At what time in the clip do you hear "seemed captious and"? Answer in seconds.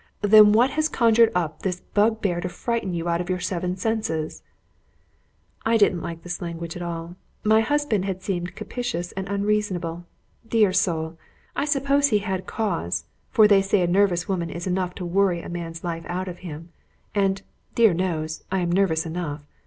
8.19-9.27